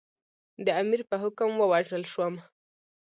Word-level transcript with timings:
د 0.65 0.67
امیر 0.81 1.01
په 1.09 1.15
حکم 1.23 1.49
ووژل 1.57 2.03
شوم. 2.11 2.35